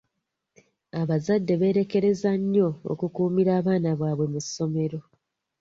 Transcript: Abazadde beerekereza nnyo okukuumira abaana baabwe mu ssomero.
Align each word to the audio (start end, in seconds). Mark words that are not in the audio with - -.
Abazadde 1.01 1.53
beerekereza 1.61 2.31
nnyo 2.41 2.67
okukuumira 2.91 3.51
abaana 3.59 3.89
baabwe 3.99 4.25
mu 4.33 4.39
ssomero. 4.45 4.99